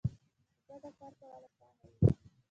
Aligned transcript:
په 0.65 0.65
ګډه 0.71 0.89
کار 0.99 1.13
کول 1.19 1.43
اسانه 1.47 1.87
وي 1.91 2.07